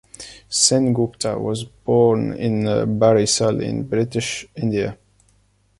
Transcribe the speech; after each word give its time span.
Sengupta 0.49 1.39
was 1.39 1.63
born 1.63 2.33
in 2.33 2.63
Barisal 2.97 3.61
in 3.63 3.83
British 3.83 4.47
India. 4.55 4.97